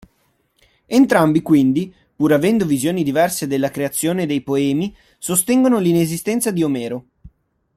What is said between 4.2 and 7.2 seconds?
dei poemi sostengono l'inesistenza di Omero.